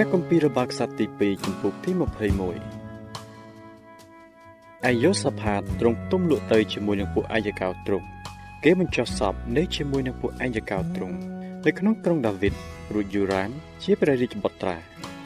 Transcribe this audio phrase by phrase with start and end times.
[0.00, 2.02] ព្រះគម្ពីររបស់ខ្សត្រទី2ចំពុកទី21
[4.86, 8.06] អាយ៉ូសាផាតទ្រង់ទុំលក់ទៅជាមួយនឹងពួកអាយកោទ្រង់
[8.64, 11.16] គេបញ្ចុះសពនៅជាមួយនឹងពួកអាយកោទ្រង់
[11.66, 12.54] នៅក្នុងក្រុងដាវីត
[12.94, 13.50] រួចយូរ៉ាម
[13.82, 14.76] ជាព្រះរាជបុត្រា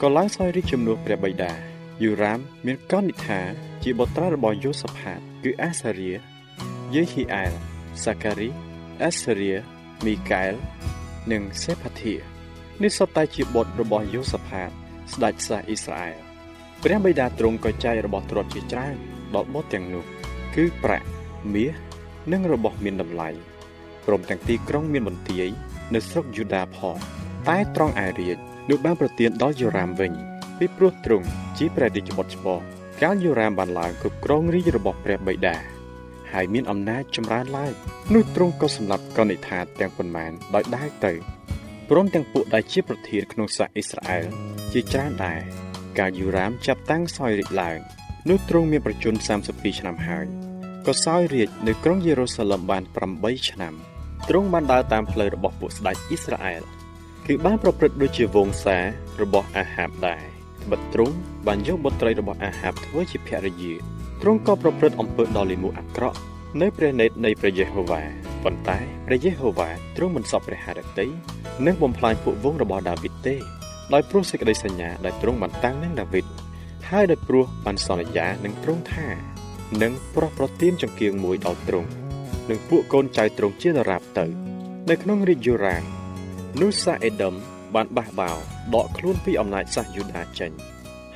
[0.01, 1.51] ក៏ឡើងសោយរាជជំនួសព្រះបិតា
[2.03, 3.39] យូរ៉ាមមានកននិថា
[3.83, 6.11] ជាបុត្រារបស់យូសាផាត គឺអាសារៀ
[6.93, 7.51] យេហ៊ីអែល
[8.03, 8.49] សាការី
[9.03, 9.53] អេសារៀ
[10.05, 10.53] មីកែល
[11.31, 12.32] និងសេផាធា
[12.83, 14.69] នេះសុទ្ធតែជាបុត្ររបស់យូសាផាត
[15.13, 16.15] ស្ដេចសាសអ៊ីស្រាអែល
[16.83, 18.95] ព្រះបិតាទ្រង់ក៏ចែករបស់ទ្រព្យជាច្រើន
[19.35, 20.03] ដល់បុត្រទាំងនោះ
[20.55, 21.07] គឺប្រាក់
[21.53, 21.73] មាស
[22.31, 23.29] និងរបស់មានតម្លៃ
[24.05, 25.47] ព្រមទាំងទីក្រុងមានបន្ទាយ
[25.93, 26.97] នៅស្រុកយូដាផង
[27.49, 28.37] តែត្រង់ឯរាជ
[28.69, 30.11] នោះបានប្រទានដល់យូរ៉ាមវិញ
[30.57, 31.25] ពីព្រោះទ្រង់
[31.57, 32.61] ជាព្រះរាជបុត្រច្បង
[33.01, 35.55] កាលយូរ៉ាមបានឡើងគ្រប់គ្រងរាជរបស់ព្រះបិតា
[36.33, 37.73] ហើយមានអំណាចចម្រើនឡើង
[38.13, 41.13] នោះទ្រង់ក៏សម្លាប់កនិដ្ឋាទាំងប៉ុន្មានដោយដើរទៅ
[41.89, 44.25] ព្រមទាំងពួកដែលជាប្រធានក្នុងសាសអ៊ីស្រាអែល
[44.73, 45.39] ជាច្រើនដែរ
[45.99, 47.77] កាលយូរ៉ាមចាប់តាំងសោយរាជឡើង
[48.29, 50.25] នោះទ្រង់មានប្រជញ្ញ32ឆ្នាំហើយ
[50.87, 52.83] ក៏សោយរាជនៅក្រុងយេរូសាឡឹមបាន
[53.15, 53.73] 8ឆ្នាំ
[54.29, 56.61] ទ្រង់បានដើរតាមផ្លូវរបស់ពួកស្ដេចអ៊ីស្រាអែល
[57.27, 58.77] គឺបានប្រព្រឹត្តដូចជាវងសា
[59.21, 60.23] របស់អាហាបដែរ
[60.63, 61.15] ត្បិតទ្រង់
[61.47, 63.73] បានយកបុត្រីរបស់អាហាបធ្វើជាភរិយា
[64.21, 66.17] ទ្រង់ក៏ប្រព្រឹត្តអំពើដ៏លិមួអាក្រក់
[66.61, 68.01] នៅព្រះនេតនៃព្រះយេហូវ៉ា
[68.43, 71.07] ប៉ុន្តែព្រះយេហូវ៉ាទ្រង់មិនសពព្រះハរតី
[71.65, 73.35] និងបំផ្លាញពួកវងរបស់ដាវីតទេ
[73.93, 76.25] ដោយព្រោះសេចក្តីសញ្ញាដែលទ្រង់បានតាំងនឹងដាវីត
[76.89, 79.07] ហើយដោយព្រោះបានសន្យានឹងទ្រង់ថា
[79.81, 81.89] នឹងប្រោះប្រទានចង្គៀងមួយដល់ទ្រង់
[82.49, 84.25] និងពួកកូនចៅទ្រង់ជាដរាបទៅ
[84.89, 85.83] នៅក្នុងរាជយូរ៉ាម
[86.61, 87.33] នោះសាអេដុំ
[87.75, 88.37] បានបះបោរ
[88.73, 90.51] ដកខ្លួនពីអំណាចសាសយូដាចេញ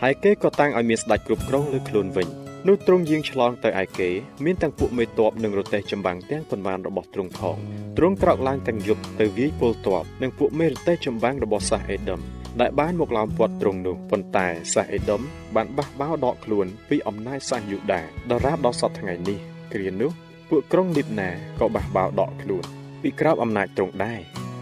[0.01, 4.09] ហើយគេក៏តាំងឲ្យមានស្ដេចគ្រប់គ្រងលើខ្លួនវិញ នោះទ្រង់យាងឆ្លងទៅឯគេ
[4.45, 7.57] មានទាំងពួកមេតបនិងរទេះចម្បាំងទាំងប៉ុន្មានរបស់ទ្រង់ផង
[7.97, 12.19] ទ្រង់ក្រោកឡើងទាំងយប់ទៅវាយពលតបនិងពួកមេរទេះចម្បាំងរបស់សាសអេដុំ
[12.61, 15.21] ដែលបានមកឡោមព័ទ្ធទ្រង់នោះប៉ុន្តែសាសអេដុំ
[15.55, 19.39] បានបះបោរដកខ្លួនពីអំណាចសាសយូដាដរាបដល់សពថ្ងៃនេះ
[19.73, 20.11] គ្រានោះ
[20.49, 21.29] ពួកក្រុងលីបណា
[21.59, 22.63] ក៏បះបោរដកខ្លួន
[23.01, 24.21] ពីក្រោមអំណាចទ្រង់ដែរ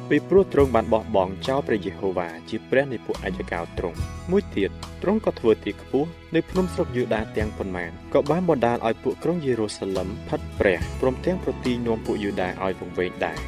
[0.10, 3.98] ពីព្រោះទ្រង់បានបោះបង់ចោលព្រះយេហូវ៉ាជាព្រះនៃពួកអាយកោទ្រង់
[4.32, 4.70] មួយទៀត
[5.02, 13.40] ទ្រង់ក៏ធ្វើទីខ្ពស់នៅភ្នំស្រុកយូដាទាំងប៉ុន្មានក៏បានបណ្ដាលឲ្យពួកក្រុងយេរូសាឡឹមផិតព្រះព្រមទាំងប្រទីនាំពួកយូដាឲ្យវង្វេងដែរ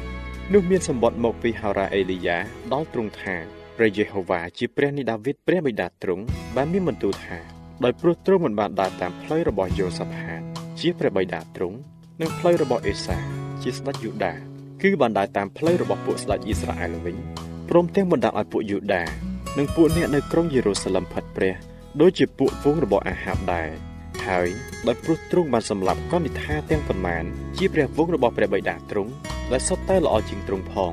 [0.52, 2.38] នោះមានសម្បត្តិមកពីហោរ៉ាអេលីយ៉ា
[2.72, 3.36] ដល់ទ្រង់ថា
[3.76, 6.24] ព្រះយេហូវ៉ាជាព្រះនៃដាវីតព្រះបិតាទ្រង់
[6.56, 7.38] បានមានបន្ទូលថា
[7.84, 10.40] ដោយព្រោះទ្រង់មិនបានដើរតាមផ្លូវរបស់យូសាផាត
[10.80, 11.76] ជាព្រះបិតាទ្រង់
[12.20, 13.18] និងផ្លូវរបស់អេសា
[13.62, 17.16] ជាស្ដេចយូដា គឺបានដើរតាមផ្លូវរបស់ពួកស្ដេចអ៊ីស្រាអែលវិញ
[17.68, 19.02] ព្រមទាំងបណ្ដាលឲ្យពួកយូដា
[19.58, 21.54] និងពួកអ្នកនៅក្រុងយេរូសាឡឹមផិតព្រះ
[22.00, 23.68] ដូចជាពួកវងរបស់អាហាបដែរ
[24.26, 24.48] ហើយ
[24.86, 27.24] ដោយព្រោះទ្រង់បានសម្លាប់កនិដ្ឋាទាំងប៉ុន្មាន
[27.56, 29.12] ជាព្រះវងរបស់ព្រះបិតាទ្រង់
[29.52, 30.92] ដែលសុទ្ធតែល្អជាងទ្រង់ផង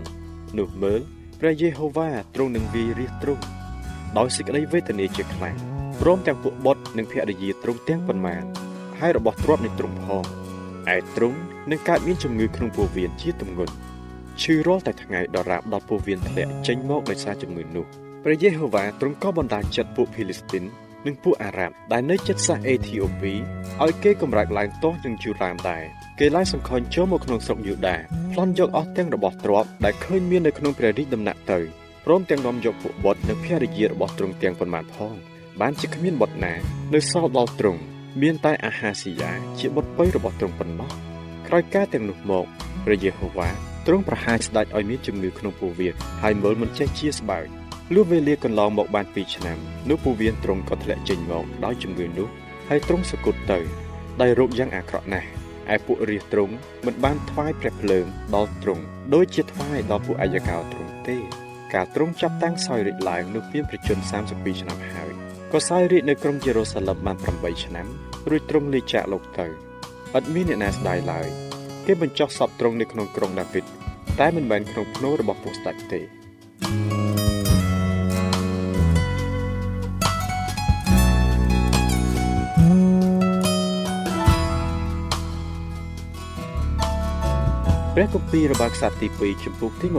[0.58, 1.02] នោះមើល
[1.40, 3.44] ព្រះយេហូវ៉ាទ្រង់នឹងវាយរះទ្រង់
[4.18, 5.56] ដោយសេចក្តីវេទនាជាខ្លាំង
[6.02, 8.44] ព្រមទាំងពួកបុត្រនិងភរិយាទ្រង់ទាំងប៉ុន្មាន
[9.00, 10.24] ហើយរបស់ទ្រព្យនៃទ្រង់ផង
[10.96, 11.40] ឯទ្រង់
[11.72, 13.74] នឹងកើតមានជំងឺក្នុងពោះវៀនជាទម្ងន់
[14.42, 17.86] ឈឺរាល់តែថ្ងៃដរាបដល់ពោះវៀនធ្លាក់ចេញមកដោយសារជំងឺនោះ
[18.24, 20.64] ព្រះយេហូវ៉ាទ្រង់ក៏បណ្ដាលចិត្តពួកភីលីស្ទីន
[21.06, 23.34] និងពួកអារ៉ាប់ដែលនៅជិតសាសអេធីអូពី
[23.84, 25.84] ឲ្យគេកម្រើកឡើងទាស់នឹងយូរ៉ាមដែរ
[26.20, 27.96] គេឡើងសង្ខុញចូលមកក្នុងស្រុកយូដា
[28.34, 31.60] ប្លន់យកអស់ទាំងរបស់ទ្រព្យដែលឃើញមាននៅក្នុងព្រះរាជដំណាក់ទៅ
[32.06, 35.16] ព្រមទាំងនាំយកពួកបុត្រនិងភរិយារបស់ទ្រង់ទាំងប៉ុន្មានផង
[35.62, 36.54] បានជាគ្មានបុត្រណា
[36.94, 37.82] នៅសល់ដល់ទ្រង់
[38.22, 40.92] មានតែអាហាស៊ីយ៉ាជាបុត្រពៅរបស់ទ្រង់ប៉ុណ្ណោះ
[41.48, 42.46] ក្រោយការទាំងនោះមក
[42.86, 43.50] ព្រះយេហូវ៉ា
[43.88, 47.46] ទ្រង់ប្រហារស្ដេចឲ្យមានជំងឺក្នុងពោះវៀនហើយមើលមិនចេះជាស្បើយ
[47.94, 49.58] លុះវេលាកន្លងមកបាន2ឆ្នាំ
[49.90, 52.28] នោះពោះវៀនទ្រង់ក៏ធ្លាក់ចេញមកដោយជំងឺនោះ
[52.70, 53.60] ហើយទ្រង់សគត់ទៅ
[54.22, 55.28] ដោយរោគយ៉ាងអាក្រក់ណាស់
[55.74, 56.54] ឯពួករាជទ្រង់
[56.86, 58.06] មិនបានថ្វាយព្រះភ្លើង
[58.36, 58.84] ដល់ទ្រង់
[59.14, 61.18] ដូចជាថ្វាយដល់ពួកអាយកោទ្រង់ទេ
[61.74, 63.98] ការទ្រង់ចាប់តាំងសោយរាជឡើងនោះមានប្រជជន
[64.30, 65.12] 32ឆ្នាំហើយ
[65.52, 67.88] ក៏សោយរាជនៅក្រុងយេរូសាឡិមបាន8ឆ្នាំ
[68.30, 69.65] រួចទ្រង់លាចាកលោកទៅ
[70.18, 71.28] ឥតមានអ្នកណាស្ដាយឡើយ
[71.86, 73.66] គេបញ្ចុះសពទ្រង់នៅក្នុងក្រុងដាវីត
[74.20, 76.02] តែមិនមែនក្នុងភ្នូររបស់ពួកស្ដេចទេ
[87.94, 89.98] ព្រះគម្ពីររបស់ខ្សត្រទី2ចំពុកទី22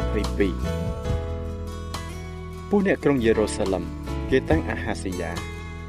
[2.71, 3.85] ពួកអ្នកក្រុងយេរូសាឡិម
[4.31, 5.33] គេតាំងអាហាស៊ីយ៉ា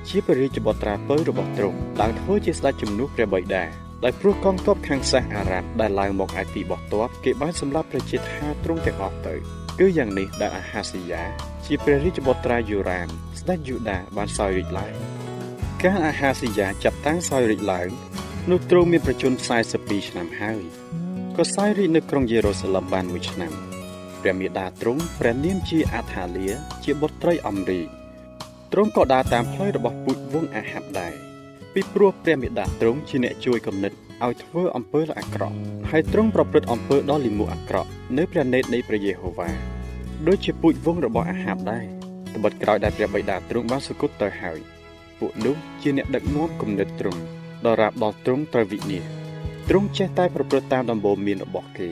[0.07, 9.35] ជាព្រះរាជបុត្រាពៅរបស់ទ្រង់ឡើងធ្វើជាស្ដេចជំនួសព្រះបិតា ដោយព្រោះកងទ័ពខាងសាសអារ៉ាប់ដែលឡើងមកឯទីបោះទ័ពគេបានសម្លាប់ប្រជាថាទ្រង់ទាំងអស់ទៅ
[9.79, 11.23] គឺយ៉ាងនេះដែលអាហាស៊ីយ៉ា
[11.65, 13.07] ជាព្រះរាជបុត្រាយូរ៉ាម
[13.39, 14.93] ស្ដេចយូដាបានសោយរាជឡើង
[15.83, 17.89] កាលអាហាស៊ីយ៉ាចាប់តាំងសោយរាជឡើង
[18.49, 19.33] នោះទ្រង់មានប្រជជន
[19.71, 20.61] 42ឆ្នាំហើយ
[21.37, 23.53] ក៏សោយរាជនៅក្រុងយេរូសាឡិមបានមួយឆ្នាំ
[24.21, 26.47] ព្រះមេដាទ្រង់ព្រះនាមជាអាថាលៀ
[26.83, 27.81] ជាបុត្រីអំរី
[28.71, 31.26] ទ្រង់ក៏ដើរតាមផ្លូវរបស់ពូជវង្សអាហាប់ដែរ
[31.79, 33.91] ពីព្រោះព្រះមេដាទ្រង់ជាអ្នកជួយគំនិត
[34.25, 35.55] ឲ្យធ្វើអំពើល្អអាក្រក់
[35.89, 39.49] ហើយទ្រង់ប្រព្រឹត្តអំពើដ៏លិមួអាក្រក់នៅព្រះនេតនៃព្រះយេហូវ៉ា
[40.27, 41.85] ដូចជាពូជវង្សរបស់អាហាប់ដែរ
[42.35, 44.59] ត្បិតក្រោយដែលព្រះបិតាទ្រង់បានសគត់ទៅហើយ
[45.19, 47.21] ពួកនោះជាអ្នកដឹកនាំគំនិតទ្រង់
[47.65, 51.89] ដល់រាបដល់ទ្រង់ត្រូវវិនិច្ឆ័យទ្រង់ចេះតែប្រព្រឹត្តតាមដំបូន្មានរបស់គេ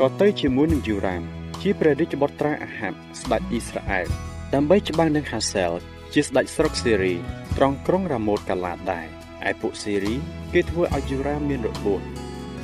[0.00, 1.22] ក៏ទៅជាមួយនឹងយូរ៉ាម
[1.62, 4.06] ជាព្រះរាជបុត្រាអាហាប់ស្ដេចអ៊ីស្រាអែល
[4.54, 5.72] ដើម្បីច្បាំងនឹងហាសែល
[6.14, 7.14] ជាស្ដេចស្រុកសេរី
[7.56, 9.17] ត្រង់ក្រុងរ៉ាម៉ូតកាឡាដែរ
[9.48, 10.14] ឯពួកសេរី
[10.52, 12.00] គេធ្វើឲ្យយូរ៉ាមមានរបួស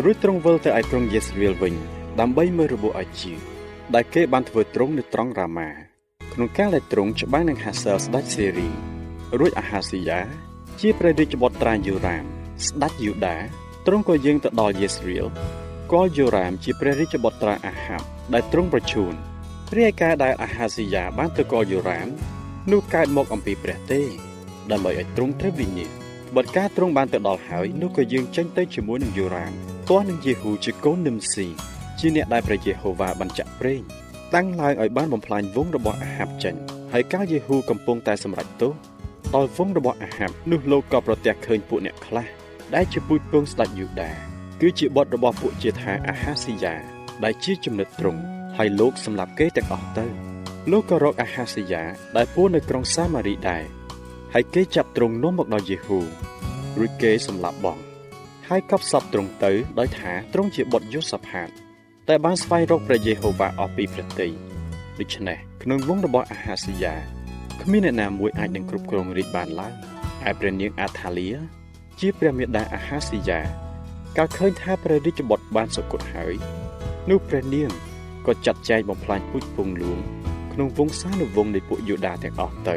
[0.03, 1.75] រួចទ្រង់វិលទៅឯក្រុងយេស្រាអែលវិញ
[2.21, 3.33] ដើម្បីមើលរបួសឲ្យជា
[3.95, 5.71] ដែលគេបានធ្វើទ្រង់នៅត្រង់រ៉ាម៉ា
[6.33, 8.69] ក្នុងកាលដែលទ្រង់ច្បាំងនឹងហាសែលស្ដេចសេរី
[9.39, 10.21] រួចអាហាស៊ីយ៉ា
[10.81, 12.25] ជាព្រះរាជបុត្រាយូរ៉ាម
[12.67, 13.37] ស្ដេចយូដា
[13.87, 15.27] ទ្រង់ក៏យាងទៅដល់យេស្រាអែល
[15.93, 19.15] ក៏យូរ៉ាមជាព្រះរាជបុត្រាអាហាប់ដែលទ្រង់ប្រជូន
[19.71, 22.09] ព្រះឯកាដែលអាហាស៊ីយ៉ាបានទៅកលយូរ៉ាម
[22.73, 24.01] នោះកើតមកអំពីព្រះទេ
[24.71, 26.04] ដើម្បីឲ្យទ្រង់ត្រូវវិញ្ញា
[26.37, 29.53] បើការទ្រង់បានទៅដល់ហើយនោះក៏យើងចេញទៅជាមួយនឹងយូរ៉ាម
[29.89, 31.47] ទាស់នឹងយេហ៊ូជាកូននឹមស៊ី
[31.99, 33.83] ជាអ្នកដែលព្រះយេហូវ៉ាបានចាក់ប្រេង
[34.35, 36.55] តាំងឡើងឲ្យបានបំផ្លាញវងរបស់អាហាប់ចេញ
[36.93, 38.73] ហើយកាលយេហ៊ូកំពុងតែសម្រេចទោស
[39.35, 42.27] ដល់វងរបស់អាហាប់នោះលោកក៏ប្រទះឃើញពួកអ្នកខ្លះ
[42.75, 44.11] ដែលជាពូជពងស្ដេចយូដា
[44.61, 46.75] គឺជាបុត្ររបស់ពួកជាថាអាហាស៊ីយ៉ា
[47.25, 48.21] ដែលជាចំណិតទ្រង់
[48.57, 50.07] ហើយលោកសម្លាប់គេទាំងអស់ទៅ
[50.71, 51.85] លោកក៏រកអាហាស៊ីយ៉ា
[52.17, 53.65] ដែលពួននៅក្រុងសាម៉ារីដែរ
[54.37, 55.99] ហើយគេចាប់ទ្រង់នាំមកដល់យេហ៊ូ
[56.79, 57.79] រួចគេសម្លាប់បង
[58.49, 61.49] ហើយកប់សពទ្រង់ទៅដោយថាទ្រង់ជាបុត្រយូសាផាត
[62.09, 64.29] តែបានស្វែងរកព្រះយេហូវ៉ាអស់ពីព្រះតី
[64.99, 66.95] ដូច្នេះក្នុងវងរបស់អាហាស៊ីយ៉ា
[67.63, 69.73] គ្មានអ្នកណាមួយអាចនឹងគ្រប់គ្រងរាជបានឡើយ
[70.29, 71.29] ឯព្រះនាងអាថាលី
[72.01, 73.41] ជាព្រះមេដាអាហាស៊ីយ៉ា
[74.17, 76.35] កាលឃើញថាព្រះរាជបុត្របានសុគតហើយ
[77.11, 77.71] នោះព្រះនាង
[78.27, 79.99] ក៏ចាត់ចែងបំផ្លាញពូជពងលួង
[80.53, 82.73] ក្នុងវង្សានុវង្សនៃពួកយូដាទាំងអស់ទ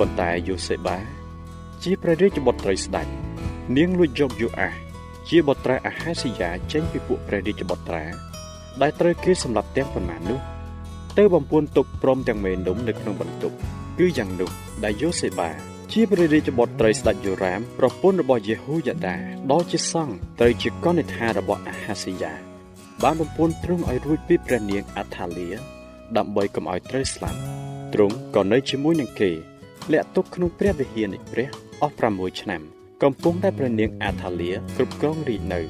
[0.00, 0.98] ប៉ុន្តែយូសេបា
[1.82, 3.06] ជាព្រះរាជបុត្រីស្ដេច
[3.76, 4.74] នាងលួចយកយូអាស
[5.28, 8.04] ជាបុត្រាអាហាស៊ីយ៉ាចេញពីពួកព្រះរាជបុត្រា
[8.80, 10.40] ដែលត្រូវគេសម្លាប់ទាំងប៉ុន្មាននោះ
[11.18, 13.56] ទៅបំពួនទុកព្រមទាំងមេនំនៅក្នុងបន្ទប់
[13.98, 14.50] គឺយ៉ាងនោះ
[14.84, 15.50] ដែលយូសេបា
[15.92, 19.16] ជាព្រះរាជបុត្រីស្ដេចយូរ៉ាមប្រពន្ធរបស់យេហូយ៉ាដា
[19.50, 22.32] ដ៏ជាសង្ឃត្រូវជាកនិដ្ឋារបស់អាហាស៊ីយ៉ា
[23.02, 25.46] បានបំពុនទ្រង់ឲ្យរួចពីព្រះនាងអាថាលី
[26.16, 27.38] ដើម្បីកុំឲ្យត្រូវស្លាប់
[27.94, 29.32] ទ្រង់ក៏នៅជាមួយនឹងគេ
[29.92, 31.48] លាក់ទុកក្នុងព្រះវិហារនៃព្រះ
[31.82, 32.62] អស់6ឆ្នាំ
[33.02, 35.60] កំពុងតែព្រះនាងអាថាលីគ្រប់គ្រងរាជនៅ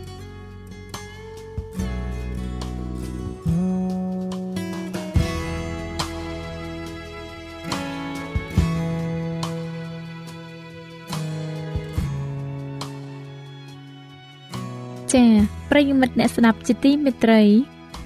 [15.15, 15.31] ចា៎
[15.71, 17.43] ប្រិយមិត្តអ្នកស្ដាប់ជាទីមេត្រី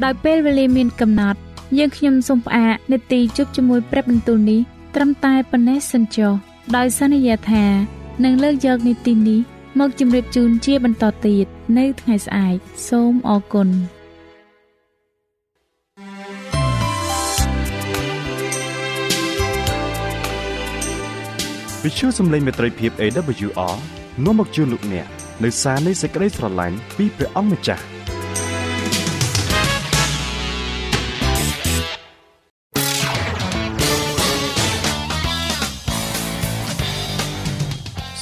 [0.04, 1.40] ដោយពេលវេលាមានកំណត់
[1.78, 4.60] យើងខ្ញុំសូមផ្អាកនាទីជប់ជាមួយព្រឹបបន្ទូលនេះ
[4.94, 6.32] ត្រឹមតែប៉ុណ្ណេះសិនចុះ
[6.76, 7.64] ដោយសន្យាថា
[8.24, 9.40] នឹងលើកយកនីតិនេះ
[9.80, 11.46] មកជម្រាបជូនជាបន្តទៀត
[11.78, 12.56] នៅថ្ងៃស្អែក
[12.88, 13.68] សូមអរគុណ
[21.82, 23.76] វិទ្យុសំឡេងមេត្រីភាព AWR
[24.24, 25.06] នាំមកជូនលោកអ្នក
[25.44, 27.84] នៅសារនៃសេចក្តីស្រឡាញ់ពីព្រះអង្គម្ចាស់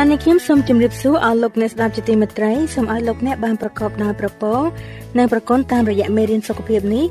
[0.00, 4.60] ចា៎នេះខ្ញុំសូមជម្រាបសួរអស់លោកអ្នកស្ដាប់ជាទីមេត្រីសូមឲ្យលោកអ្នកបានប្រកបដោយប្រពរ
[5.18, 7.04] និងប្រកបតាមរយៈមេរៀនសុខភាពនេះ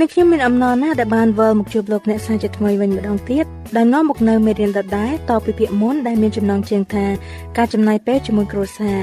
[0.00, 3.44] នេះខ្ញុំមានអំណរណាស់ដែលបានវិលមកជួបលោកអ្នកសាជាថ្មីវិញម្ដងទៀត
[3.76, 7.06] ដែលនាំមកនៅមេរៀនដដែលតពីពាក្យមុនដែលមានចំណងជើងថា
[7.56, 9.00] ការចំណាយពេលជាមួយគ្រួសារ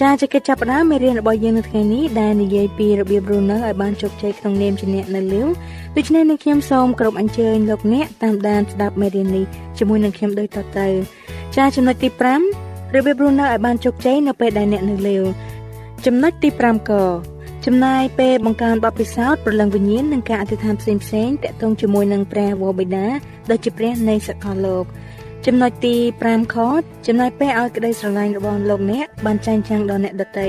[0.00, 5.48] ចា៎ជាកិច្ចចាប់ផ្ដើមមេរៀនរបស់យើងនៅថ្ងៃនេះដែលនិយាយពីរបៀបរស់នៅឲ្យបានជោគជ័យក្នុងនាមជាអ្នកនៅលឿង
[5.96, 9.44] ដូច្នេះនឹងខ្ញុំសូមគោរពអញ្ជើញលោកអ្នកតាមដានស្ដាប់មេរៀននេះ
[9.78, 10.88] ជាមួយនឹងខ្ញុំដូចតទៅ
[11.56, 15.22] ចាចំណុចទី5 របៀបរស់នៅឲ្យបានជោគជ័យនៅពេលដែលអ្នកនៅលេវ
[16.06, 16.92] ចំណុចទី5ក
[17.66, 23.06] ចំណាយពេលបង្កើនបទពិសោធន៍ប្រលឹងវិញ្ញាណនិងការអធិដ្ឋានផ្សេងផ្សេងតាក់ទងជាមួយនឹងព្រះវរបិតា
[23.50, 24.84] ដែលជាព្រះនៃសកលលោក
[25.46, 26.56] ចំណុចទី5ខ
[27.06, 30.48] ចំណាយពេលឲ្យក្តីស្រឡាញ់របស់លោកអ្នកបានចែងចាំងដល់អ្នកដទៃ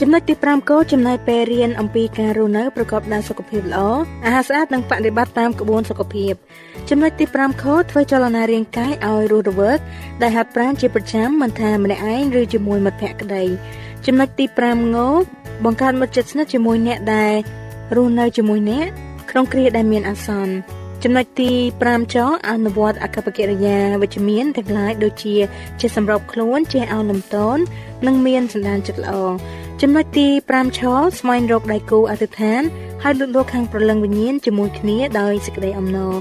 [0.00, 3.80] ចំណុចទី5កចំណាយពេលរៀនអំពីការរស់នៅប្រកបដោយសុខភាពល្អ
[4.24, 6.32] អាហារស្អាតនិងបប្រតិបត្តិតាមក្បួនសុខភាព
[6.90, 9.78] ចំណុចទី5ខធ្វើចលនារាងកាយឲ្យរស់រវើក
[10.22, 13.44] ដែលហាត់ប្រាណជាប្រចាំមិនថាម្នាក់ឯងឬជាមួយមិត្តភក្តិក្តី
[14.06, 14.98] ចំណុចទី5ង
[15.64, 17.34] បង្កើតមិត្តជិតស្និទ្ធជាមួយអ្នកដែល
[17.96, 18.86] រស់នៅជាមួយអ្នក
[19.30, 20.54] ក្នុងគ្រាដែលមានអាសន្ន
[21.02, 21.50] ចំណុចទី
[21.82, 22.16] 5ច
[22.48, 25.36] អនុវត្តអកប្បកិរិយាវិជ្ជមានទាំងឡាយដូចជា
[25.80, 27.58] ជាសម្របខ្លួនជាអោលំតន
[28.06, 29.14] និងមានសន្តានចិត្តល្អ
[29.84, 30.80] ចំណុចទី5ឆ
[31.18, 32.62] ស្វែងរកដៃគូអធិដ្ឋាន
[33.02, 36.14] ហើយលូតលាស់ខាងប្រលឹងវិញ្ញាណជាមួយគ្នាដោយសេចក្តីអំណរ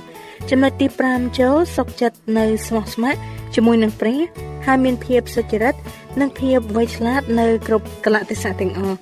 [0.50, 3.22] ចំណុចទី5ចូលសុខចិត្តនៅស្មោះស្ម័គ្រ
[3.56, 4.20] ជាមួយនឹងព្រះ
[4.65, 5.75] ហើយមានភាពសុចរិត
[6.20, 8.98] និងភាពវៃឆ្លាតនៅគ្រប់កលៈទេសៈទាំងអស់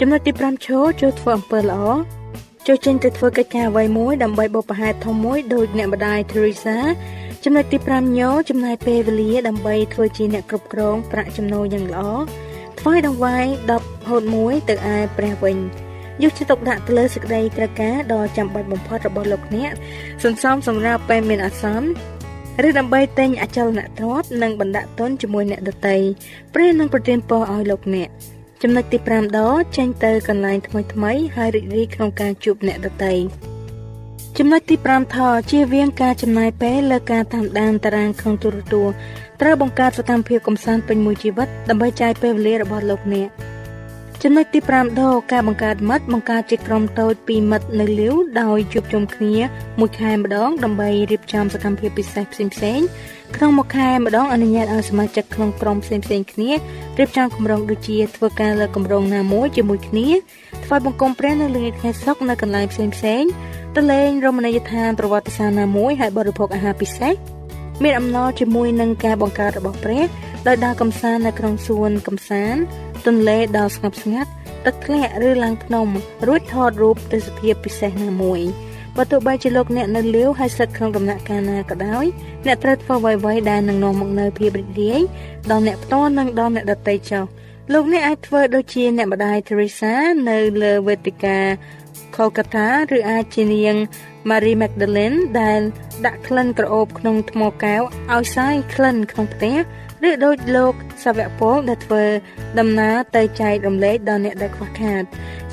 [0.00, 1.82] ចំណុចទី5ឈរចូលធ្វើអំពើល្អ
[2.66, 6.78] ចូលចេញទៅធ្វើកិច្ចការអ្វីមួយដើម្បីបុព្វហេតុធំមួយដោយអ្នកម្ដាយ Teresa
[7.44, 12.02] ចំណុចទី5ញោចំណាយពេលវេលាដើម្បីធ្វើជាអ្នកគ្រប់គ្រងប្រាក់ចំណូលយ៉ាងល្អ
[12.82, 13.46] ថ្វាយដង្វាយ
[13.78, 15.56] 10ហូត1ទៅឯព្រះវិញ
[16.22, 19.70] យកចិត្តទុកដាក់ទៅលើសេចក្តីត្រូវការដ៏ចាំបាច់បំផុតរបស់លោកអ្នក
[20.24, 21.88] សន្សំសម្រាប់ពេលមានអាសន្ន
[22.66, 25.96] ឬដើម្បីទិញអចលនទ្រព្យនិងបណ្ដាក់ទុនជាមួយអ្នកដទៃ
[26.54, 28.08] ព្រះនឹងប្រទានពរឲ្យលោកអ្នក
[28.62, 29.40] ចំណុចទី5ដ
[29.76, 33.14] ចេញទៅកន្លែងថ្មីថ្មីហើយរីករាយក្នុងការជួបអ្នកដទៃ
[34.38, 35.16] ចំណុចទី5ថ
[35.50, 38.96] ជៀសវាងការចំណាយពេលលើការតាមដានតារាងក្នុងទូរទស្សន៍
[39.44, 43.28] ត្រូវបង្កើតសកម្មភាពកំសាន្តពេញមួយជីវិតដើម្បីចាយពេលវេលារបស់លោកអ្នក
[44.22, 49.34] ចំណុចទី5ដការបង្កើតមិត្តបង្កើតជាក្រុមតូចពីមិត្តនៅលាវដោយជួបជុំគ្នា
[49.80, 52.86] មួយខែម្ដងដើម្បីរៀបចំសកម្មភាពពិសេសផ្សេងៗ
[53.36, 56.50] ក្នុងមួយខែម្ដងអនុញ្ញាតឲ្យសមាជិកក្នុងក្រុមផ្សេងៗគ្នា
[56.98, 60.08] រៀបចំគម្រោងដូចជាធ្វើការលើគម្រោងណាមួយជាមួយគ្នា
[60.64, 63.30] ធ្វើបង្គំព្រះនៅលើថ្ងៃសុក្រនៅកន្លែងផ្សេងៗ
[63.76, 67.14] ទៅលេងរមណីយដ្ឋានប្រវត្តិសាស្ត្រណាមួយហើយបរិភោគអាហារពិសេស
[67.82, 70.04] មានអំណរជាមួយនឹងការបង្កើតរបស់ព្រះ
[70.46, 72.60] ដោយដើរកំសាន្តនៅក្នុងសួនកំសាន្ត
[73.06, 74.30] ទន្លេដ៏ស្ងប់ស្ងាត់
[74.66, 75.86] ទឹកធ្លាក់ឬឡើងភ្នំ
[76.26, 78.40] រួចថតរូបទេសភាពពិសេសណាមួយ
[78.96, 82.04] បើទោះបីជាលោកអ្នកនៅលាវហើយស្ថិតក្នុងដំណាក់កាលណាក៏ដោយ
[82.46, 85.00] អ្នកត្រូវធ្វើអ្វីៗដែលនឹងនាំមកនូវភាពរីករាយ
[85.50, 87.24] ដល់អ្នកផ្ទាល់និងដល់អ្នកដទៃចុះ
[87.72, 89.94] លោកអ្នកអាចធ្វើដូចជាអ្នកម្ដាយ Teresa
[90.28, 91.38] នៅលើវេទិកា
[92.16, 93.76] Kolkata ឬអាចជានាង
[94.30, 95.60] Marie Magdalene ដែល
[96.06, 97.80] ដាក់ក្លិនក្រអូបក្នុងថ្មកែវ
[98.14, 99.56] ឲ្យសាយក្លិនក្នុងផ្ទះ
[100.08, 100.72] ឬដូចលោក
[101.04, 102.04] សាវកពលដែលធ្វើ
[102.58, 105.02] ដំណើរទៅចែករំលែកដល់អ្នកដែលខ្វះខាត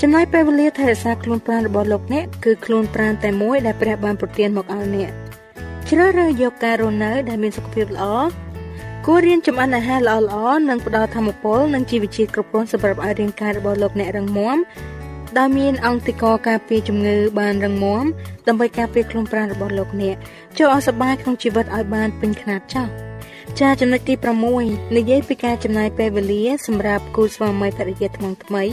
[0.02, 5.12] ចំណាយពេលវេលាថែរក្សាខ្លួនប្រាណរបស់លោកអ្នកគឺខ្លួនប្រាណតែមួយដែលព្រះបានប្រទានមកឲ្យអ្នក
[5.90, 8.06] ជ្រើសរើសយកការរស់នៅដែលមានសុខភាពល្អ
[9.06, 14.58] គួររៀនចម្អិនអាហារល្អៗនិងផ្ដល់ធម៌ពលនិងជីវជាតិគ្រប់គ្រាន់សម្រាប់ឲ្យរាងកាយរបស់លោកអ្នករឹងមាំ
[15.38, 18.06] ដែលមានអង្គតិកការពារជំងឺបានរឹងមាំ
[18.48, 20.16] ដើម្បីការពារខ្លួនប្រាណរបស់លោកអ្នក
[20.58, 22.92] ចូលឲ្យសប្បាយក្នុងជីវិតឲ្យបានពេញខ្នាតចាស់
[23.60, 24.14] ចាចំណុចទី
[24.56, 28.64] 6និយាយពីការចំណាយពេលវេលាសម្រាប់គូស្វាមីភរិយាថ្មីថ្មី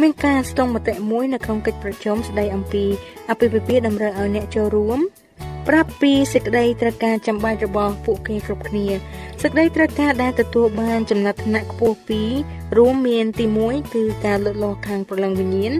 [0.00, 2.84] មានការស្ទង់មតិមួយនៅក្នុងកិច្ចប្រជុំស្ដីអំពី
[3.30, 5.00] អភិភិភាតម្រូវឲ្យអ្នកចូលរួម
[5.68, 8.86] ប្រាប់ពីសេចក្តីត្រូវការចាំបាច់របស់ពួកគេគ្រប់គ្នា
[9.42, 12.30] សេចក្តីត្រូវការដែលទទួលបានចំណាត់ថ្នាក់ខ្ពស់ពីរ
[12.78, 15.72] រួមមានទី1គឺការលូតលាស់ខាងព្រលឹងវិញ្ញាណ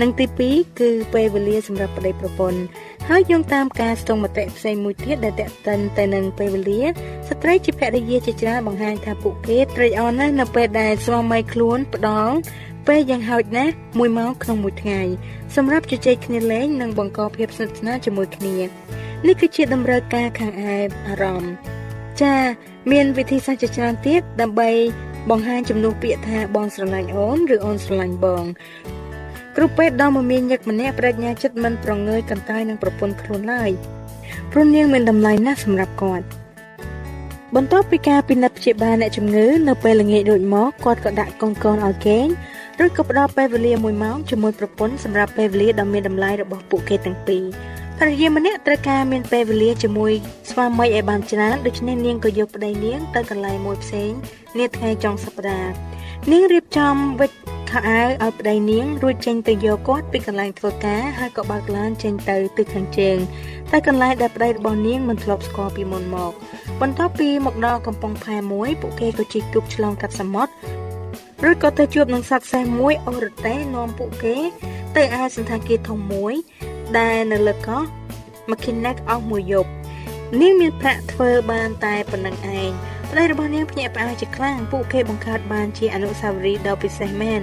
[0.00, 2.60] និងទី2គឺពេលវេលាសម្រាប់ប្តីប្រពន្ធ
[3.08, 6.82] ហើយយោងតាមការស្ទង់មតិផ្សេងមួយទៀតដែលតេតិនទៅនឹងពេលវេលា
[7.28, 12.36] ស្ត្រីជាភរិយាជាច្រើនបង្ហាញថាពួកគេត្រេកអរណាស់នៅពេលដែលស្វាមីខ្លួនផ្ដល់
[12.86, 15.00] ពេលយ៉ាងហោចណាស់1ម៉ោងក្នុងមួយថ្ងៃ
[15.56, 18.54] សម្រាប់ជជែកគ្នាលេងនិងបង្កភាពស្និទ្ធស្នាលជាមួយគ្នា
[19.26, 21.52] នេះគឺជាតម្រូវការខាងឯអារម្មណ៍
[22.22, 22.34] ចា
[22.92, 24.70] មានវិធីសាស្ត្រជាច្រើនទៀតដើម្បី
[25.30, 28.44] បង្ហាញចំនួនពាក្យថាបងស្រឡាញ់អូនឬអូនស្រឡាញ់បង
[29.56, 33.70] គ្រូពេទ្យដ៏មមាញឹកម្នាក់បដិញ្ញាចិត្តមិនប្រងើយកន្តើយនឹងប្រពន្ធខ្លួនឡើយ
[34.52, 36.26] ព្រោះនាងមានតម្លៃណាស់សម្រាប់គាត់
[37.56, 42.26] បន្ទាប់ពីការពិនិត្យព្យាបាលអ្នកជំងឺនៅពេលល្ងាចរួចមកគាត់ក៏ដាក់កូនកូនឲ្យគេង
[42.84, 47.44] ឬក៏ផ្ដល់ពេលវេលា1ម៉ោងជាមួយប្រពន្ធសម្រាប់ពេលវេលាដ៏មានតម្លៃរបស់ពួកគេទាំងពីរ
[48.00, 50.12] ភរិយាម្នាក់ត្រូវការមានពេលវេលាជាមួយ
[50.50, 54.10] ស្វាមីឲ្យបានច្រើនដូច្នេះនាងក៏យកប្តីនាងទៅកន្លែងមួយផ្សេង
[54.58, 55.72] នាថ្ងៃចុងសប្តាហ៍
[56.32, 57.36] នាងរៀបចំវិច្ច
[57.70, 63.16] ខោអាវឲ្យប្តីនាងរួចចេញទៅយកគាត់ពីកន្លែងធ្វើការហើយក៏បើកឡានចេញទៅទិសខាងជើង
[63.72, 66.32] តែកន្លែងដែលប្តីរបស់នាងមិនធ្លាប់ស្គាល់ពីមុនមក
[66.80, 74.36] បន្ទាប់ពីមកដល់កំពង់ផែមួយពួកគេក៏ជិះទូកឆ្លងកាត់សមុទ្រឬក៏ទៅជួបនឹងសត្វសេះមួយអូរ៉ាតេនាំពួកគេ
[74.96, 76.34] ទៅឯសន្តាគារធំមួយ
[76.98, 77.82] ដែលនៅលើកោះ
[78.50, 79.70] McKinley អស់មួយយប់
[80.40, 82.70] នាងមានប្រាក់ធ្វើបានតែប៉ុណ្្នឹងឯង
[83.10, 87.42] ប្តីរបស់នាងភ្ញាក់ផ្អើលជាខ្លាំងពួកគេបង្កើតបានជាអនុស្សាវរីយ៍ដ៏ពិសេសមែន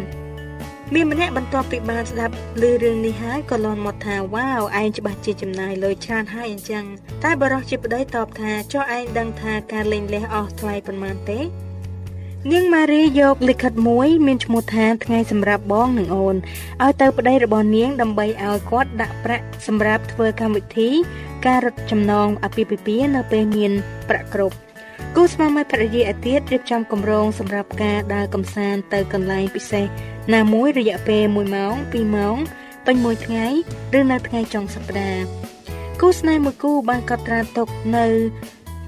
[0.94, 6.86] មានម្នាក់បន្ទាប់ពីបានស្ដាប់ឮរឿងនេះហើយក៏លន់មកថាវ៉ាវឯងច្បាស់ជាចំណាយលុយច្រើនហើយអញ្ចឹង
[7.24, 11.40] តែបរិសុទ្ធជាប្តីតបថាចុះឯងដឹងថាការលេងលះអស់ថ្លៃប៉ុន្មានទេ
[12.52, 16.36] នាងម៉ារីយកលិខិតមួយមានឈ្មោះថាថ្ងៃសម្រាប់បងនិងអូន
[16.84, 20.90] ឲ្យទៅប្តីរបស់នាងដើម្បីឲ្យគាត់ដាក់ប្រាក់សម្រាប់ធ្វើកម្មវិធី
[21.46, 23.72] ការរត់ចំណងអាពាហ៍ពិពាហ៍នៅពេលមាន
[24.10, 24.56] ប្រាក់គ្រប់
[25.16, 29.86] គូស្វាមីភរិយាឯទៀតរៀបចំគម្រោងសម្រាប់ការដើរកម្សាន្តទៅកន្លែងពិសេស
[30.34, 32.38] ណាមួយរយៈពេល1ម៉ោង2ម៉ោង
[32.86, 33.46] ពេញមួយថ្ងៃ
[33.98, 35.24] ឬនៅថ្ងៃចុងសប្តាហ៍
[36.02, 37.68] គូស្នេហ៍មួយគូបានកត់ត្រាទុក
[37.98, 38.08] នៅ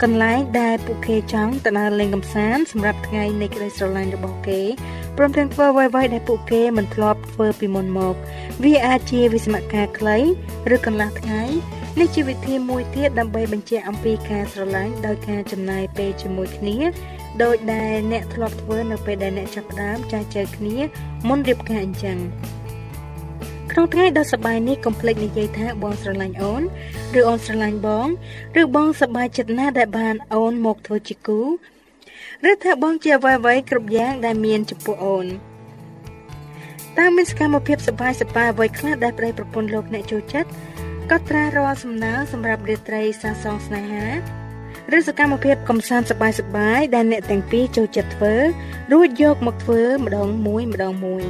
[0.04, 4.62] កន្លែងដែលពួកគេចង់ទៅដើរលេងកម្សាន្តសម្រាប់ថ្ងៃនៃក្តីស្រឡាញ់របស់គេ
[5.18, 8.16] ព្រមទាំងធ្វើអ្វីៗដែលពួកគេមិនធ្លាប់ធ្វើពីមុនមក
[8.64, 10.18] វាអាចជាវិស្មការខ្លី
[10.76, 11.42] ឬកន្លះថ្ងៃ
[12.00, 16.78] នេះជាវិធីមួយទៀតដើម្បីបញ្ជាក់អំពីការស្រឡាញ់ដោយការចំណាយពេលជាមួយគ្នា
[17.44, 20.76] ដោយដែលអ្នកធ្លាប់ធ្វើនៅពេលដែលអ្នកចាប់ផ្ដើមចាស់ជើគ្នា
[21.28, 22.18] មុនរៀបការអញ្ចឹង
[23.78, 26.62] ក្នុងថ្ងៃដ៏សប្បាយនេះកុំភ្លេចនិយាយថាបងស្រឡាញ់អូន
[27.20, 28.08] ឬអូនស្រឡាញ់បង
[28.62, 31.42] ឬបងសប្បាយចិត្តណាស់ដែលបានអូនមកធ្វើជាគូ
[32.50, 35.26] ឬថាបងជាអ្វីៗគ្រប់យ៉ាងដែលមានចំពោះអូន
[36.98, 40.50] តើមានសកម្មភាពសប្បាយសប្បាយអ្វីខ្លះដែលប្តីប្រពន្ធលោកអ្នកចូលចិត្ត
[41.12, 44.06] ក៏ត្រារាល់សំណើសម្រាប់រាត្រីសាសងស្នេហា
[44.98, 48.36] ឬសកម្មភាពកំសាន្តសប្បាយសប្បាយដែលអ្នកទាំងពីរចូលចិត្តធ្វើ
[48.92, 51.26] រួចយកមកធ្វើម្ដងមួយម្ដងមួយ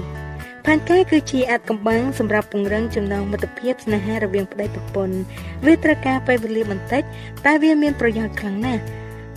[0.70, 5.18] ផែនការគឺជាអាចកំបាំងសម្រាប់ពង្រឹងចំណងមិត្តភាពស្នេហារវាងប្តីប្រពន្ធ
[5.66, 7.04] វាត្រូវការពេលវេលាបន្តិច
[7.46, 8.82] តែវាមានប្រយោជន៍ខ្លាំងណាស់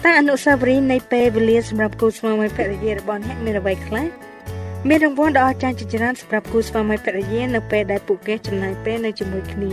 [0.05, 4.07] តើអនុស្សាវរីយ៍នៃពេលវេលាសម្រាប់គូស្វាមីភរិយារបស់អ្នកមានអ្វីខ្លះ
[4.89, 9.73] មានរង្វាន់ដ៏អស្ចារ្យជាច្រើនសម្រាប់គូស្វាមីភរិយានៅពេលដែលពួកគេចំណាយពេលនៅជាមួយគ្នា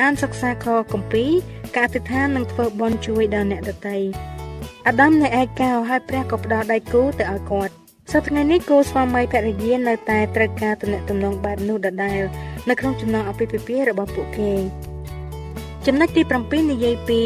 [0.00, 1.30] អានសិក្សាខគម្ពីរ
[1.76, 3.98] ការអធិដ្ឋាននិងធ្វើបុណ្យជួយដល់អ្នកដទៃ
[4.88, 7.74] អាដាមនៅឯកោហើយព្រះក៏ផ្ដល់ដៃគូទៅឲ្យគាត់
[8.14, 12.20] សប្តាហ៍ថ្ងៃនេះគូស្វាមីភរិយានៅតែត្រូវការទំនាក់ទំនងបែបនោះដដែល
[12.68, 14.52] នៅក្នុងចំណងអភិភិភារបស់ពួកគេ
[15.86, 17.20] ចំណុចទី7និយាយពី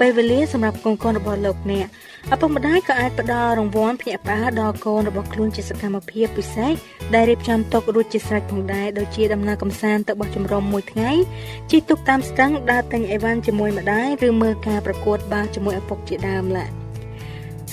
[0.00, 1.86] ពេលវេលាសម្រាប់កូនកូនរបស់លោកអ្នក
[2.32, 6.72] ឪពុកម្ដាយក៏អាចផ្ដល់រង្វាន់ភ្ញាក់ផ្អើលដល់កូនរបស់ខ្លួនជាសកម្មភាពពិសេស
[7.14, 11.10] ដែលរៀបចំទុករួចជាស្រេចផងដែរដូចជាដំណើរកម្សាន្តទៅបោះជំរំមួយថ្ងៃ
[11.70, 16.81] ជិះទូកតាមស្ទឹងដើរទិញអីវ៉ាន់ជាមួយម្ដាយឬមើលការប្រកួតបាល់ជាមួយឪពុកជាដើមឡា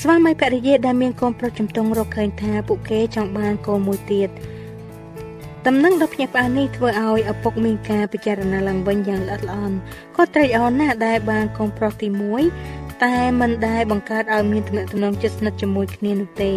[0.04, 4.30] ស្វាមីភរិយាដែលមានកូនប្រុសជំទង់រកឃើញថាពួកគេចង់បានកូនមួយទៀត
[5.66, 9.76] តំណែងដ៏ភ្ញាក់ផ្អើលនេះធ្វើឲ្យឪពុកមានការពិចារណាឡើងវិញយ៉ាងល្អិតល្អន់
[10.16, 12.08] គាត់ត្រេកអរណាស់ដែលបានកូនប្រុសទី
[12.56, 16.52] 1តែមិនដែលបង្កើតឲ្យមានទំនាក់ទំនងជិតស្និទ្ធជាមួយគ្នានោះទេ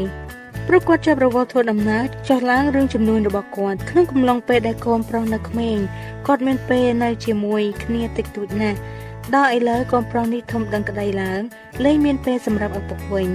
[0.68, 5.76] ព្រោះគាត់ចាប់រវល់ធ្វើដំណើរចុះឡើងរឿងចំនួនរបស់គាត់ក្នុងកំឡុងពេលដែលកូនប្រុសនៅក្មេង
[6.26, 8.78] គាត់មានពេលនៅជាមួយគ្នាតិចតួចណាស់
[9.34, 11.40] ដល់ឥឡូវកូនប្រុសនេះធំដឹងក្តីឡើង
[11.84, 13.28] លែងមានពេលសម្រាប់ឪពុកវិញ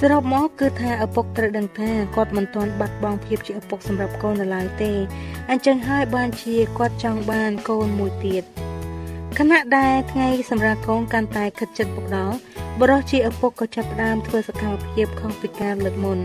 [0.00, 4.92] សរុបមកគឺថាឪពុកត្រូវដឹងថាគាត់មិនទាន់បាត់បង់ភាពជាឪពុកសម្រាប់កូននៅឡើយទេ
[5.50, 8.44] អញ្ចឹងហើយបានជាគាត់ចង់បានកូនមួយទៀត
[9.38, 12.36] ខណៈដែលថ្ងៃសម្រាប់កូនកាន់តែខិតជិតពុកដល់
[12.80, 16.18] បរិះជាឪពុកក៏ចាប់ផ្ដើមធ្វើសកម្មភាពខុសពីការលើកមុន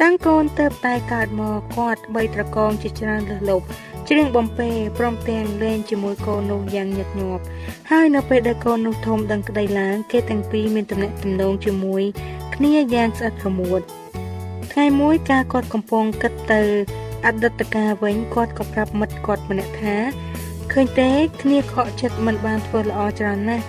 [0.00, 3.64] តាំងកូនទៅតែកើតមកគាត់បីត្រកងជាច្រើនលើសលប់
[4.08, 7.42] ច្រៀងបំពេព្រមទាំងលេងជាមួយកូននោះយ៉ាងញឹកញាប់
[7.90, 12.02] ហើយនៅពេលដែលកូននោះធំដឹងក្តីឡើងគេទាំងពីរមានទំនាក់ទំនងជាមួយ
[12.54, 13.80] គ្នាយ៉ាងស្អិតរមួត
[14.72, 16.62] ថ្ងៃមួយកាលគាត់កំពុងគិតទៅ
[17.26, 19.96] អតីតកាលវិញគាត់ក៏ប្រាប់មិត្តគាត់ម្នាក់ថា
[20.72, 21.10] ឃើញទេ
[21.42, 23.64] គ្នាខកចិត្តមិនបានធ្វើល្អច្រើនណាស់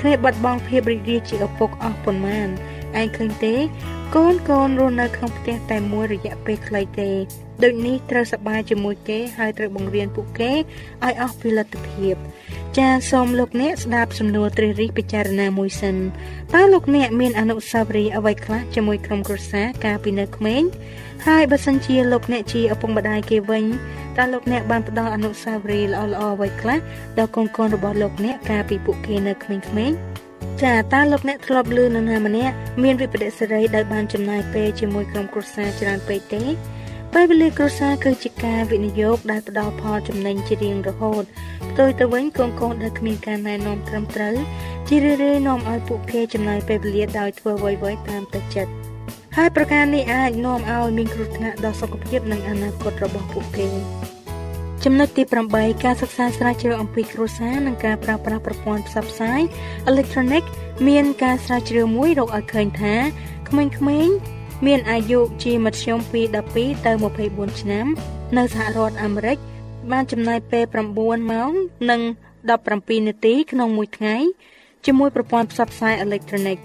[0.00, 2.48] គ្នាបាត់បង់ភាពរីករាយជាឪពុកអស់ប៉ុន្មាន
[3.00, 3.54] ឯងឃើញទេ
[4.18, 7.10] កូនកូនរស់នៅក្នុងផ្ទះតែមួយរយៈពេលខ្លីទេ
[7.62, 12.14] ដូចនេះត្រូវសប្បាយជាមួយគេហើយត្រូវបង្រៀនពួកគេឲ្យអស់ពីលទ្ធភាព
[12.78, 15.96] ចាសូមលោកអ្នកស្ដាប់សំណួរត្រិះរិះពិចារណាមួយសិន
[16.54, 20.62] តើលោកអ្នកមានអនុស្សាវរីយ៍អ្វីខ្លះជាមួយក្រុមគ្រួសារកាលពីនៅក្មេង
[21.26, 23.64] ហើយបើសិនជាលោកអ្នកជាឪពុកម្ដាយគេវិញ
[24.16, 26.78] តើលោកអ្នកបានផ្ដល់អនុស្សាវរីយ៍ល្អៗអ្វីខ្លះ
[27.18, 29.56] ដល់កូនៗរបស់លោកអ្នកកាលពីពួកគេនៅក្មេ
[29.90, 30.13] ងៗ
[30.62, 36.42] ចាតើលោកអ្នកធ្លាប់ឮនរណាម្នាក់មានវិបត្តិសេរីដោយបានចំណាយពេលជាមួយក្រុមគ្រួសារច្រើនពេកទេ
[37.12, 41.22] ពេលវេលាគ្រួសារគឺជាការវិនិយោគដែលផ្ដល់ផលចំណេញជារៀងរហូត
[41.70, 44.36] ផ្ទុយទៅវិញកូនៗដែលគ្មានការណែនាំត្រឹមត្រូវ
[44.88, 48.72] ជារឿយៗនាំឲ្យពួកគេចំណាយពេលវេលាដោយធ្វើអ្វីៗតាមតែចិត្ត
[49.36, 53.68] ហើយប្រការនេះអាចនាំឲ្យមានគ្រោះថ្នាក់ដល់សុខភាពនិងអនាគតរបស់ពួកគេ
[54.88, 55.22] ចំណុចទី
[55.54, 59.40] 8ការសិក្សាស្រាវជ្រាវអំពីគ្រួសារនិងការប្រើប្រាស់ប្រព័ន្ធផ្សព្វផ្សាយ
[59.86, 60.42] អេឡិចត្រូនិក
[60.88, 62.94] មានការស្រាវជ្រាវមួយរកឲ្យឃើញថា
[63.48, 64.14] ក្មេងៗ
[64.66, 66.22] មានអាយុជាមធ្យមពី
[66.54, 66.92] 12ទៅ
[67.26, 67.86] 24ឆ្នាំ
[68.36, 69.38] នៅសហរដ្ឋអាមេរិក
[69.92, 70.64] បានចំណាយពេល
[70.96, 71.52] 9ម៉ោង
[71.90, 72.00] និង
[72.54, 74.16] 17នាទីក្នុងមួយថ្ងៃ
[74.86, 76.58] ជាមួយប្រព័ន្ធផ្សព្វផ្សាយអេឡិចត្រូនិក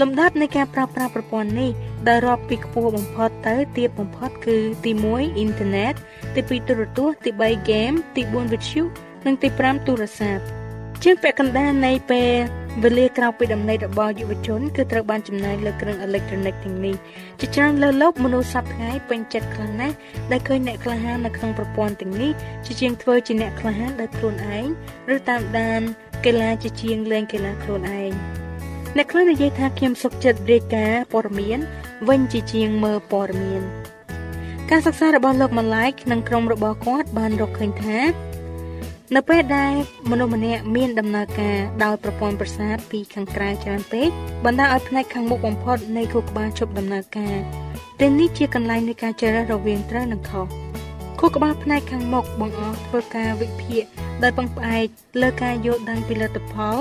[0.00, 1.70] លំដាប់នៃការប្រើប្រាស់ប្រព័ន្ធនេះ
[2.08, 5.94] ដែលរាប់ពីខ្ពស់បំផុតទៅទាបបំផុតគឺទី1អ៊ីនធឺណិត
[6.34, 8.82] ទី2ទូរទស្សន៍ទី3ហ្គេមទី4វិទ្យុ
[9.26, 10.42] និងទី5ទូរស័ព្ទ
[11.02, 12.30] ជាងពាក់កណ្ដាលនៃពេល
[12.84, 16.94] វេលាក្រៅពីដំណេករបស់យុវជនគឺត្រូវបានចំណាយលើគ្រឿងអេឡិចត្រូនិកទាំងនេះ
[17.40, 19.94] ជាច្រើនលើលោកមនុស្សសប្តាហ៍ថ្ងៃពេញចិត្តខ្លាំងណាស់
[20.30, 22.32] ដែលឃើញអ្នកក្លាហាននៅក្នុងប្រព័ន្ធទាំងនេះ
[22.66, 24.66] ជាជាងធ្វើជាអ្នកក្លាហានដោយខ្លួនឯង
[25.14, 25.80] ឬតាមដាន
[26.24, 28.37] កីឡាជាជាងលេងកីឡាខ្លួនឯង
[28.96, 31.58] អ្នកខ្លះនិយាយថាខ្ញុំសុខចិត្តរាយការណ៍ព័ត៌មាន
[32.08, 33.62] វិញជាជាងមើលព័ត៌មាន
[34.70, 37.98] ការសិក្សារបស់លោកម៉ាឡៃនិងក្រុមរបស់គាត់បានរកឃើញថា
[39.16, 39.72] នៅពេលដែល
[40.10, 44.08] មនុស្សម្នាក់មានដំណើរការដោយប្រព័ន្ធប្រសាទពីខាងក្រៅច្រើនពេក
[44.44, 47.36] បណ្ដាលឲ្យផ្នែកខាងមុខបំផុតនៃខួរក្បាលជប់ដំណើរការ
[48.00, 50.46] ដែលនេះជាកន្លែងនៃការជ្រើសរើសរវាងត្រូវនិងខុស
[51.18, 53.84] ខួរក្បាលផ្នែកខាងមុខបង្អស់ធ្វើការវិភាគ
[54.22, 54.86] ដោយពឹងផ្អែក
[55.22, 56.76] លើការយល់ដឹងពីលទ្ធផល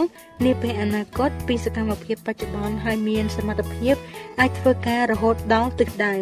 [0.46, 3.96] នាពេលអនាគតពីសកម្មភាពបច្ចុប្បន្នហើយមានសមត្ថភាព
[4.40, 6.14] អាចធ្វើការរហូតដល់ទិសដៅ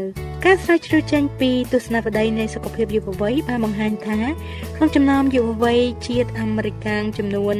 [0.45, 4.17] ការស្រាវជ្រាវចេញពីទស្សនវិស័យនៃសុខភាពយុវវ័យបានបង្ហាញថា
[4.75, 7.56] ក្នុងចំណោមយុវវ័យជាតិអាមេរិកចំនួន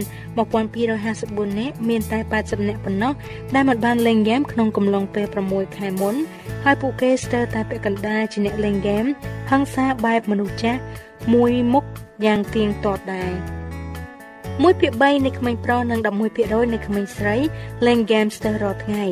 [0.78, 3.14] 1254នាក់មានតែ80នាក់ប៉ុណ្ណោះ
[3.56, 6.16] ដែលមិនបានលេងហ្គេមក្នុងកំឡុងពេល6ខែមុន
[6.64, 9.06] ហើយពួកគេស្ទើរតែពាក់កណ្ដាលជាអ្នកលេងហ្គេម
[9.50, 10.80] ហឹង្សាបែបមនុស្សចាស់
[11.34, 11.86] មួយមុខ
[12.26, 13.32] យ៉ាងទៀងទាត់ដែរ
[14.64, 17.36] 1ភាគ3នៃក្មេងប្រុសនិង11%នៃក្មេងស្រី
[17.88, 19.06] លេងហ្គេមស្ទើររាល់ថ្ងៃ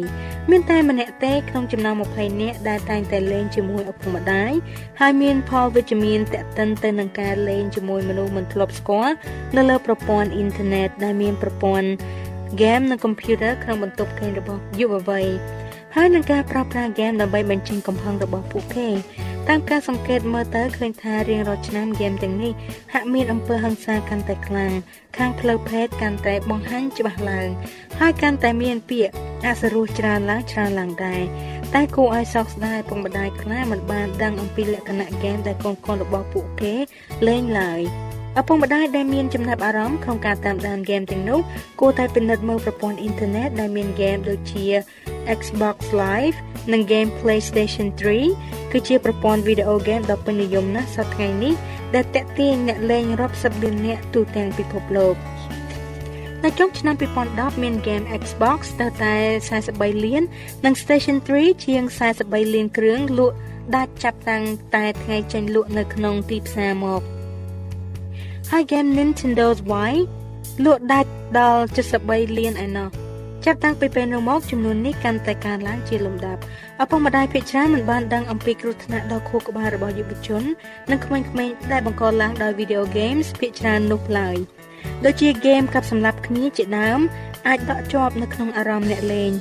[0.51, 4.51] មានតែម្នាក់ទេក្នុងចំណោម20នាក់ដែលតែងតែលេងជាមួយឪពុកម្ដាយ
[4.99, 9.13] ហើយមានផលវិជ្ជមានតេតិនទៅនឹងការលេងជាមួយមនុស្សមិនធ្លាប់ស្គាល់
[9.57, 11.87] នៅលើប្រព័ន្ធអ៊ីនធឺណិតដែលមានប្រព័ន្ធ
[12.61, 15.25] game និង computer ក្នុងបន្ទប់គេងរបស់យុវវ័យ
[15.95, 18.89] ហើយនឹងការប្រើប្រាស់ game ដើម្បីបញ្ចេញកំហឹងរបស់ពួកគេ
[19.49, 22.53] តាមការសង្កេតមើលទៅឃើញថារៀងរាល់ឆ្នាំហ្គេមទាំងនេះ
[22.93, 24.71] ហាក់មានអំពើហិង្សាកាន់តែខ្លាំង
[25.17, 27.49] ខាងផ្លូវភេទកាន់តែបង្ហាញច្បាស់ឡើង
[27.99, 29.13] ហើយកាន់តែមានពាក្យ
[29.47, 31.21] អសរោះច្រើនឡើងច្រើនឡើងដែរ
[31.73, 36.73] តែគួរឲ្យសោកស្ដាយពុកម្ដាយខ្លះមិនបានដឹងអំពីលក្ខណៈហ្គេមដែលកូនៗរបស់ពួកគេ
[37.27, 37.81] លេងឡើយ
[38.39, 41.39] ឪពុកម្ដាយដែលមានចំណាប់អារម្មណ៍ក្នុងការតាមដានហ្គេមទាំងនោះ
[41.79, 44.65] គួរតែពិនិត្យមើលប្រព័ន្ធអ៊ីនធឺណិតដែលមានហ្គេមដូចជា
[45.39, 46.37] Xbox Live
[46.71, 47.87] និង Game PlayStation
[48.31, 51.53] 3គឺជាប្រព័ន្ធវីដេអូហ្គេមដ៏ពេញនិយមណាស់សប្តាហ៍ថ្ងៃនេះ
[51.95, 55.15] ដែលតាក់ទាញអ្នកលេងរាប់សិបលាននាក់ទូទាំងពិភពលោក
[56.43, 56.95] នៅចុងឆ្នាំ
[57.27, 59.15] 2010មាន Game Xbox ស្ទើរតែ
[59.59, 60.23] 43លាន
[60.65, 61.83] និង Station 3ជាង
[62.19, 63.35] 43លានគ្រឿងលក់
[63.75, 64.43] ដាច់ចាប់តាំង
[64.75, 67.01] តែថ្ងៃចេញលក់នៅក្នុងទីផ្សារមក
[68.51, 69.95] ហើយ Game Nintendo Wii
[70.65, 71.63] លក់ដាច់ដល់
[71.99, 72.89] 73លានឯណោះ
[73.45, 76.41] ចាប់តាំងពីពេលនោះមកចំនួននេះកាន់តែកើនឡើងជាលំដាប់
[76.83, 80.43] ឪពុកម្ដាយភាគច្រើនមិនបានដឹងអំពីគ្រោះថ្នាក់ដល់ខួរក្បាលរបស់យុវជន
[80.91, 84.37] និងក្មេងៗដែលបង្កឡើងដោយ video games ភាគច្រើននោះឡើយ
[85.05, 86.99] ដូចជាហ្គេមកាប់សម្លាប់គ្នាជាដើម
[87.47, 89.31] អាចដកជាប់នៅក្នុងអារម្មណ៍អ្នកលេង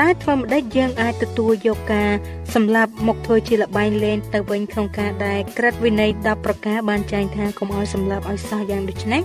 [0.00, 2.12] តែធ្វើម្ដេចយើងអាចទទួលយកការ
[2.54, 9.22] សម្លាប់មកធ្វើជាលបែងលេងទៅវិញក្នុងការដែលក្រិតវិន័យ10ប្រការបានចែងថាកុំឲ្យសម្លាប់ឲ្យសោះយ៉ាងដូចនេះ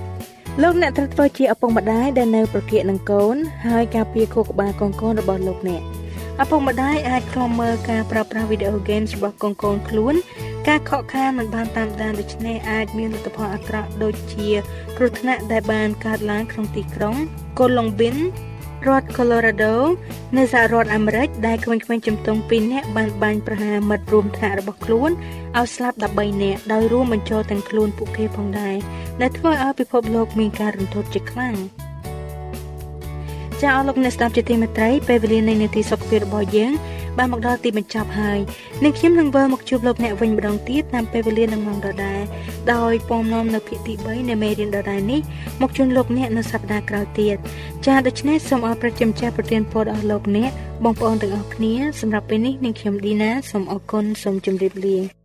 [0.62, 3.36] លោកអ្នកត្រូវធ្វើជាឪពុកម្ដាយដែលនៅប្រគាកនឹងកូន
[3.68, 5.82] ហើយការពារខួរក្បាលកូនកូនរបស់លោកអ្នក
[6.41, 10.15] ឪពុកម្ដាយអាចខ្លំមើលការប្រើប្រាស់វីដេអូហ្គេមរបស់កូនកូនខ្លួន
[10.68, 14.50] ការខកខានមិនបានតាមដានដូច្នេះអាចមានលទ្ធផលអាក្រក់ដូចជា
[14.98, 17.15] គ្រោះថ្នាក់ដែលបានកើតឡើងក្នុងទីក្រុង
[17.60, 18.24] Columbine
[18.88, 19.74] រដ្ឋ Colorado
[20.38, 25.12] នៅសហរដ្ឋអាមេរិកដែលក្មេងៗជំទង់2នាក់បានបាញ់ប្រហារមិត្តរួមថ្នាក់របស់ខ្លួន
[25.60, 28.76] ឲ្យស្លាប់13នាក់ដោយរួមបញ្ចូលទាំងខ្លួនពួកគេផងដែរ
[29.22, 31.56] ដែលធ្វើឲ្យពិភពលោកមានការរន្ធត់ជាខ្លាំង
[33.62, 36.74] ចាអរលោកអ្នកស្ដាប់ជាទីមេត្រីពេលវេលានៃនាទីសុខភាពរបស់យើង
[37.18, 38.39] បានមកដល់ទីបញ្ចប់ហើយ
[38.84, 42.22] នាងខ្ញុំនឹងវិលមកជួបលោកអ្នកវិញម្ដងទៀតតាមពេលវេលានឹងម៉ោងដដែល
[42.74, 45.22] ដោយពំនាំនៅភាគទី3នៃមេរៀនដដែលនេះ
[45.62, 47.38] មកជូនលោកអ្នកនៅសប្ដាហ៍ក្រោយទៀត
[47.86, 50.52] ចាដូច្នេះសូមអរព្រជាម្ចាស់ប្រទានពរដល់លោកអ្នក
[50.84, 55.25] បងប្អូនទាំងអស់គ្នាសម្រាប់ពេលនេះនាងខ្ញុំឌីណាសូមអរគុណសូមជម្រាបលា